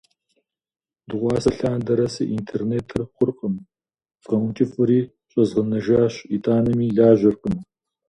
Дыгъуасэ 1.07 1.51
лъандэрэ 1.57 2.07
си 2.13 2.23
интернетыр 2.37 2.99
хъуркъым. 3.13 3.55
Згъэункӏыфӏри 4.21 4.99
щӏэзгъанэжащ, 5.29 6.13
итӏанэми 6.35 6.93
лажьэркъым. 6.97 7.55